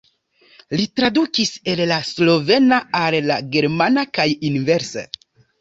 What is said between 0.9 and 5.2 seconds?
tradukis el la slovena al la germana kaj inverse.